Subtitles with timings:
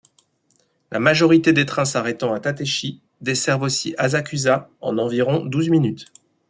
[0.89, 6.07] La majorité des trains s'arrêtant à Tateishi desservent aussi Asakusa, en environ douze minutes.